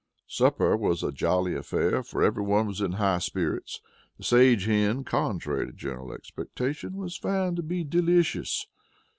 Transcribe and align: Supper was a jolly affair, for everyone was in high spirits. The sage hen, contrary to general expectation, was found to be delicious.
Supper 0.25 0.75
was 0.75 1.03
a 1.03 1.11
jolly 1.11 1.53
affair, 1.53 2.01
for 2.01 2.23
everyone 2.23 2.65
was 2.65 2.81
in 2.81 2.93
high 2.93 3.19
spirits. 3.19 3.81
The 4.17 4.23
sage 4.23 4.65
hen, 4.65 5.03
contrary 5.03 5.67
to 5.67 5.73
general 5.73 6.11
expectation, 6.11 6.95
was 6.95 7.17
found 7.17 7.55
to 7.57 7.61
be 7.61 7.83
delicious. 7.83 8.65